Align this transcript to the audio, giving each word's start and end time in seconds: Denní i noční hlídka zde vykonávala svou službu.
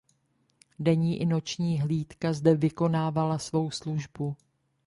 Denní 0.79 1.21
i 1.21 1.25
noční 1.25 1.79
hlídka 1.81 2.33
zde 2.33 2.55
vykonávala 2.55 3.37
svou 3.37 3.71
službu. 3.71 4.35